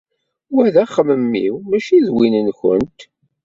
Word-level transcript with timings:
Wa 0.53 0.65
d 0.73 0.75
axemmem-iw 0.83 1.55
mačči 1.69 1.97
d 2.05 2.07
win-nkent. 2.15 2.99